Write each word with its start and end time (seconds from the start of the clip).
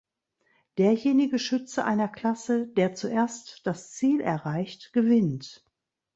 Derjenige 0.79 1.37
Schütze 1.37 1.85
einer 1.85 2.07
Klasse, 2.07 2.65
der 2.69 2.95
zuerst 2.95 3.61
das 3.67 3.91
Ziel 3.91 4.19
erreicht, 4.19 4.93
gewinnt. 4.93 5.63